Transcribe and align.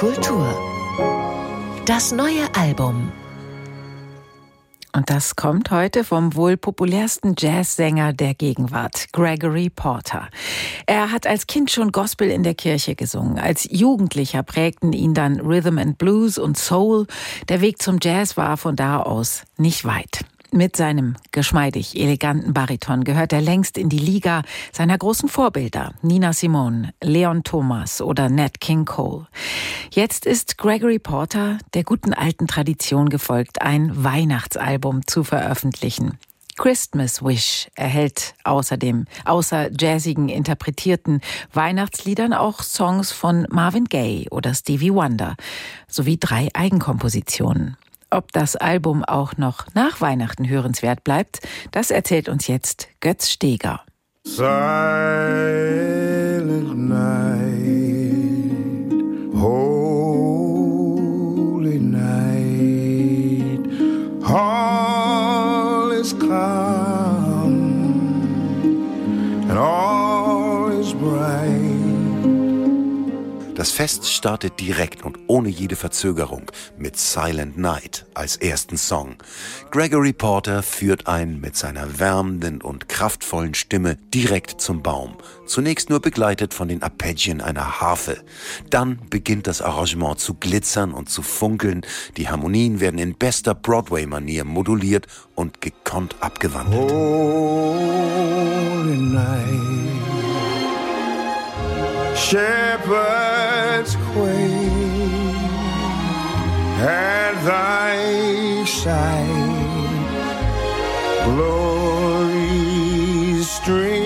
Kultur. 0.00 0.48
Das 1.84 2.10
neue 2.10 2.48
Album. 2.54 3.12
Und 4.94 5.10
das 5.10 5.36
kommt 5.36 5.70
heute 5.70 6.04
vom 6.04 6.34
wohl 6.34 6.56
populärsten 6.56 7.34
Jazzsänger 7.38 8.14
der 8.14 8.32
Gegenwart, 8.32 9.12
Gregory 9.12 9.68
Porter. 9.68 10.30
Er 10.86 11.12
hat 11.12 11.26
als 11.26 11.46
Kind 11.46 11.70
schon 11.70 11.92
Gospel 11.92 12.30
in 12.30 12.44
der 12.44 12.54
Kirche 12.54 12.94
gesungen. 12.94 13.38
Als 13.38 13.68
Jugendlicher 13.70 14.42
prägten 14.42 14.94
ihn 14.94 15.12
dann 15.12 15.38
Rhythm 15.38 15.76
and 15.76 15.98
Blues 15.98 16.38
und 16.38 16.56
Soul. 16.56 17.06
Der 17.50 17.60
Weg 17.60 17.82
zum 17.82 17.98
Jazz 18.00 18.38
war 18.38 18.56
von 18.56 18.76
da 18.76 19.02
aus 19.02 19.42
nicht 19.58 19.84
weit. 19.84 20.24
Mit 20.52 20.76
seinem 20.76 21.16
geschmeidig 21.30 21.96
eleganten 21.96 22.52
Bariton 22.52 23.04
gehört 23.04 23.32
er 23.32 23.40
längst 23.40 23.78
in 23.78 23.88
die 23.88 23.98
Liga 23.98 24.42
seiner 24.72 24.98
großen 24.98 25.28
Vorbilder, 25.28 25.94
Nina 26.02 26.32
Simone, 26.32 26.92
Leon 27.00 27.44
Thomas 27.44 28.00
oder 28.00 28.28
Nat 28.28 28.60
King 28.60 28.84
Cole. 28.84 29.28
Jetzt 29.92 30.26
ist 30.26 30.58
Gregory 30.58 30.98
Porter 30.98 31.58
der 31.74 31.84
guten 31.84 32.12
alten 32.12 32.48
Tradition 32.48 33.08
gefolgt, 33.10 33.62
ein 33.62 34.02
Weihnachtsalbum 34.02 35.06
zu 35.06 35.22
veröffentlichen. 35.22 36.18
Christmas 36.56 37.24
Wish 37.24 37.68
erhält 37.76 38.34
außerdem 38.42 39.06
außer 39.24 39.70
jazzigen 39.72 40.28
interpretierten 40.28 41.20
Weihnachtsliedern 41.52 42.32
auch 42.32 42.62
Songs 42.62 43.12
von 43.12 43.46
Marvin 43.50 43.84
Gaye 43.84 44.26
oder 44.30 44.52
Stevie 44.52 44.92
Wonder 44.92 45.36
sowie 45.88 46.18
drei 46.18 46.48
Eigenkompositionen. 46.52 47.76
Ob 48.12 48.32
das 48.32 48.56
Album 48.56 49.04
auch 49.04 49.36
noch 49.36 49.66
nach 49.74 50.00
Weihnachten 50.00 50.48
hörenswert 50.48 51.04
bleibt, 51.04 51.46
das 51.70 51.92
erzählt 51.92 52.28
uns 52.28 52.48
jetzt 52.48 52.88
Götz 52.98 53.30
Steger. 53.30 53.82
Silent 54.24 54.50
night, 56.88 57.70
holy 59.32 60.18
night, 61.78 62.80
all 64.24 65.92
is 65.92 66.12
calm 66.18 67.54
and 69.48 69.56
all 69.56 70.72
is 70.72 70.92
bright. 70.94 71.79
Das 73.60 73.72
Fest 73.72 74.10
startet 74.10 74.58
direkt 74.58 75.04
und 75.04 75.18
ohne 75.26 75.50
jede 75.50 75.76
Verzögerung 75.76 76.50
mit 76.78 76.96
Silent 76.96 77.58
Night 77.58 78.06
als 78.14 78.38
ersten 78.38 78.78
Song. 78.78 79.16
Gregory 79.70 80.14
Porter 80.14 80.62
führt 80.62 81.06
ein 81.06 81.42
mit 81.42 81.56
seiner 81.56 81.98
wärmenden 81.98 82.62
und 82.62 82.88
kraftvollen 82.88 83.52
Stimme 83.52 83.98
direkt 84.14 84.62
zum 84.62 84.82
Baum. 84.82 85.18
Zunächst 85.44 85.90
nur 85.90 86.00
begleitet 86.00 86.54
von 86.54 86.68
den 86.68 86.82
Arpeggien 86.82 87.42
einer 87.42 87.82
Harfe. 87.82 88.24
Dann 88.70 88.98
beginnt 89.10 89.46
das 89.46 89.60
Arrangement 89.60 90.20
zu 90.20 90.32
glitzern 90.32 90.94
und 90.94 91.10
zu 91.10 91.20
funkeln. 91.20 91.82
Die 92.16 92.30
Harmonien 92.30 92.80
werden 92.80 92.98
in 92.98 93.14
bester 93.14 93.54
Broadway-Manier 93.54 94.44
moduliert 94.44 95.06
und 95.34 95.60
gekonnt 95.60 96.16
abgewandelt. 96.20 96.90
Holy 96.90 98.96
night, 98.96 99.44
shepherds 102.16 103.09
quake 104.12 105.40
at 106.80 107.34
thy 107.44 108.64
side, 108.64 109.26
glory 111.26 112.62
stream. 113.42 113.99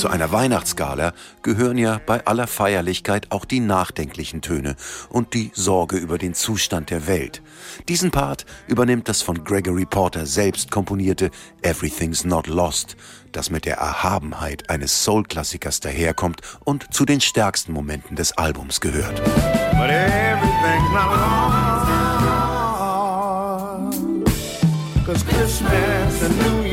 Zu 0.00 0.08
einer 0.08 0.32
Weihnachtsgala 0.32 1.12
gehören 1.42 1.76
ja 1.76 2.00
bei 2.06 2.24
aller 2.24 2.46
Feierlichkeit 2.46 3.26
auch 3.28 3.44
die 3.44 3.60
nachdenklichen 3.60 4.40
Töne 4.40 4.74
und 5.10 5.34
die 5.34 5.50
Sorge 5.52 5.98
über 5.98 6.16
den 6.16 6.32
Zustand 6.32 6.88
der 6.88 7.06
Welt. 7.06 7.42
Diesen 7.86 8.10
Part 8.10 8.46
übernimmt 8.66 9.10
das 9.10 9.20
von 9.20 9.44
Gregory 9.44 9.84
Porter 9.84 10.24
selbst 10.24 10.70
komponierte 10.70 11.30
Everything's 11.60 12.24
Not 12.24 12.46
Lost, 12.46 12.96
das 13.32 13.50
mit 13.50 13.66
der 13.66 13.76
Erhabenheit 13.76 14.70
eines 14.70 15.04
Soul-Klassikers 15.04 15.80
daherkommt 15.80 16.40
und 16.64 16.94
zu 16.94 17.04
den 17.04 17.20
stärksten 17.20 17.74
Momenten 17.74 18.16
des 18.16 18.32
Albums 18.38 18.80
gehört. 18.80 19.20
Cause 25.04 25.26
Christmas 25.26 26.22
and 26.22 26.38
New 26.38 26.62
Year 26.62 26.69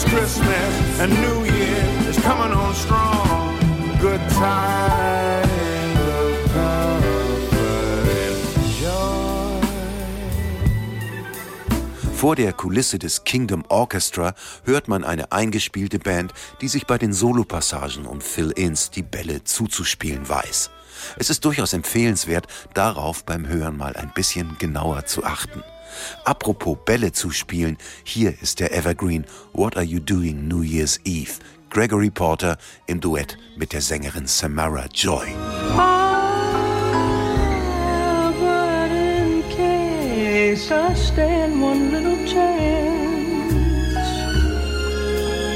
Cause 0.00 0.16
Christmas 0.16 1.00
and 1.00 1.12
New 1.12 1.44
Year 1.44 2.08
is 2.08 2.16
coming 2.22 2.56
on 2.56 2.74
strong. 2.74 3.58
Good 4.00 4.20
times 4.30 5.98
of 5.98 6.52
comfort 6.54 7.52
and 8.08 8.40
joy. 8.80 9.60
Vor 12.14 12.36
der 12.36 12.54
Kulisse 12.54 12.98
des 12.98 13.24
Kingdom 13.24 13.64
Orchestra 13.68 14.34
hört 14.64 14.88
man 14.88 15.04
eine 15.04 15.32
eingespielte 15.32 15.98
Band, 15.98 16.32
die 16.62 16.68
sich 16.68 16.86
bei 16.86 16.96
den 16.96 17.12
Solopassagen 17.12 18.06
und 18.06 18.24
Fill-Ins 18.24 18.90
die 18.90 19.02
Bälle 19.02 19.44
zuzuspielen 19.44 20.26
weiß. 20.26 20.70
Es 21.18 21.28
ist 21.28 21.44
durchaus 21.44 21.74
empfehlenswert, 21.74 22.46
darauf 22.72 23.24
beim 23.24 23.46
Hören 23.46 23.76
mal 23.76 23.96
ein 23.96 24.12
bisschen 24.14 24.56
genauer 24.58 25.04
zu 25.04 25.24
achten. 25.24 25.62
Apropos 26.24 26.76
Bälle 26.84 27.12
zu 27.12 27.30
spielen, 27.30 27.76
hier 28.04 28.34
ist 28.42 28.60
der 28.60 28.72
Evergreen 28.72 29.24
What 29.52 29.76
Are 29.76 29.84
You 29.84 30.00
Doing 30.00 30.48
New 30.48 30.62
Year's 30.62 31.00
Eve? 31.04 31.32
Gregory 31.70 32.10
Porter 32.10 32.58
im 32.86 33.00
Duett 33.00 33.38
mit 33.56 33.72
der 33.72 33.80
Sängerin 33.80 34.26
Samara 34.26 34.86
Joy. 34.92 35.26
But 38.40 38.90
in 38.90 39.42
case 39.50 40.72
I 40.72 40.94
stand 40.94 41.62
one 41.62 41.90
little 41.92 42.26
chance. 42.26 42.90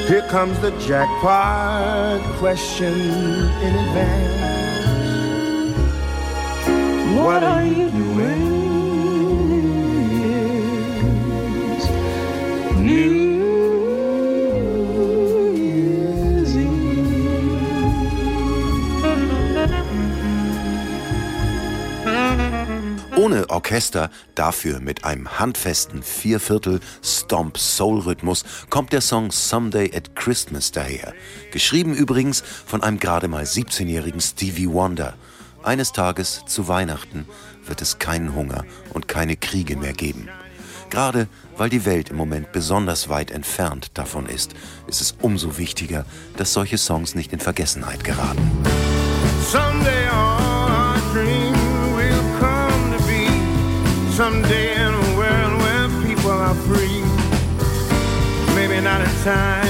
Here 0.06 0.22
comes 0.28 0.58
the 0.60 0.70
jackpot 0.86 2.20
question 2.38 2.94
in 3.62 3.74
advance. 3.74 4.54
What 7.16 7.42
are 7.42 7.64
you 7.64 7.90
doing? 7.90 8.43
Ohne 23.44 23.50
Orchester, 23.50 24.10
dafür 24.34 24.80
mit 24.80 25.04
einem 25.04 25.38
handfesten 25.38 26.02
Vierviertel 26.02 26.80
Stomp 27.02 27.58
Soul 27.58 28.00
Rhythmus 28.00 28.42
kommt 28.70 28.92
der 28.92 29.02
Song 29.02 29.30
Someday 29.30 29.94
at 29.94 30.16
Christmas 30.16 30.72
daher. 30.72 31.12
Geschrieben 31.52 31.94
übrigens 31.94 32.42
von 32.64 32.82
einem 32.82 32.98
gerade 32.98 33.28
mal 33.28 33.44
17-jährigen 33.44 34.20
Stevie 34.20 34.70
Wonder. 34.70 35.14
Eines 35.62 35.92
Tages 35.92 36.44
zu 36.46 36.68
Weihnachten 36.68 37.26
wird 37.66 37.82
es 37.82 37.98
keinen 37.98 38.34
Hunger 38.34 38.64
und 38.94 39.08
keine 39.08 39.36
Kriege 39.36 39.76
mehr 39.76 39.92
geben. 39.92 40.28
Gerade 40.88 41.28
weil 41.58 41.68
die 41.68 41.84
Welt 41.84 42.08
im 42.08 42.16
Moment 42.16 42.50
besonders 42.52 43.10
weit 43.10 43.30
entfernt 43.30 43.90
davon 43.94 44.26
ist, 44.26 44.54
ist 44.86 45.02
es 45.02 45.16
umso 45.20 45.58
wichtiger, 45.58 46.06
dass 46.38 46.54
solche 46.54 46.78
Songs 46.78 47.14
nicht 47.14 47.32
in 47.32 47.40
Vergessenheit 47.40 48.04
geraten. 48.04 48.50
Someday 49.50 50.33
time 59.24 59.63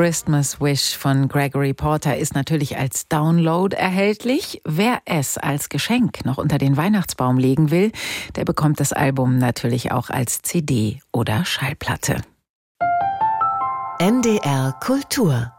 Christmas 0.00 0.62
Wish 0.62 0.96
von 0.96 1.28
Gregory 1.28 1.74
Porter 1.74 2.16
ist 2.16 2.34
natürlich 2.34 2.78
als 2.78 3.06
Download 3.08 3.76
erhältlich. 3.76 4.62
Wer 4.64 5.02
es 5.04 5.36
als 5.36 5.68
Geschenk 5.68 6.24
noch 6.24 6.38
unter 6.38 6.56
den 6.56 6.78
Weihnachtsbaum 6.78 7.36
legen 7.36 7.70
will, 7.70 7.92
der 8.34 8.46
bekommt 8.46 8.80
das 8.80 8.94
Album 8.94 9.36
natürlich 9.36 9.92
auch 9.92 10.08
als 10.08 10.40
CD 10.40 11.02
oder 11.12 11.44
Schallplatte. 11.44 12.22
NDR 13.98 14.74
Kultur 14.80 15.52